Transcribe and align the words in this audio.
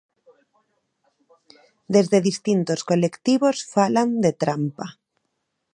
Desde 1.93 2.25
distintos 2.29 2.79
colectivos 2.89 3.57
falan 3.73 4.09
de 4.23 4.31
trampa. 4.43 4.87